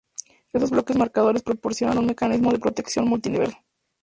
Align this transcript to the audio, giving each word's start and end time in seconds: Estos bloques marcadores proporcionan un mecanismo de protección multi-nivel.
Estos 0.51 0.71
bloques 0.71 0.97
marcadores 1.01 1.43
proporcionan 1.49 1.99
un 2.01 2.07
mecanismo 2.07 2.49
de 2.51 2.57
protección 2.65 3.07
multi-nivel. 3.11 3.51